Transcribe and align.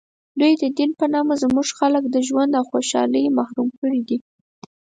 دوی 0.39 0.53
د 0.61 0.63
دین 0.77 0.91
په 0.99 1.05
نامه 1.13 1.33
زموږ 1.43 1.67
خلک 1.79 2.03
له 2.13 2.19
ژوند 2.27 2.51
و 2.55 2.67
خوشحالۍ 2.71 3.25
محروم 3.37 3.69
کړي 3.79 4.01
دي. 4.09 4.17